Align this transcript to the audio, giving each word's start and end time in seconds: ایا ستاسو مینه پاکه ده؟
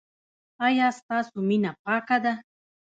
ایا 0.65 0.87
ستاسو 0.99 1.37
مینه 1.47 1.71
پاکه 1.83 2.17
ده؟ 2.23 2.33